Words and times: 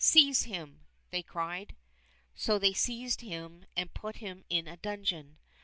Seize 0.03 0.45
him!" 0.45 0.81
they 1.11 1.21
cried. 1.21 1.75
So 2.33 2.57
they 2.57 2.73
seized 2.73 3.21
him 3.21 3.65
and 3.77 3.93
put 3.93 4.15
him 4.15 4.43
in 4.49 4.67
a 4.67 4.77
dungeon. 4.77 5.37